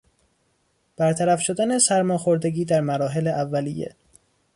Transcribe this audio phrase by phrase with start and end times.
[0.97, 3.95] برطرف شدن سرماخوردگی در مراحل اولیه